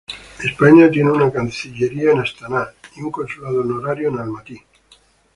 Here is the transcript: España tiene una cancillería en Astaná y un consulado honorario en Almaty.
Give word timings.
España 0.43 0.89
tiene 0.89 1.11
una 1.11 1.31
cancillería 1.31 2.09
en 2.13 2.21
Astaná 2.21 2.67
y 2.95 3.01
un 3.03 3.11
consulado 3.11 3.61
honorario 3.61 4.09
en 4.09 4.17
Almaty. 4.17 4.59